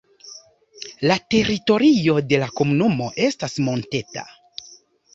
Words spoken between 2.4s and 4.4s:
la komunumo estas monteta.